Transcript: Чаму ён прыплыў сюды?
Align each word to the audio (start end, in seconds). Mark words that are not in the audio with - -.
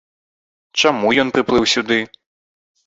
Чаму 0.81 1.13
ён 1.25 1.31
прыплыў 1.37 1.71
сюды? 1.77 2.03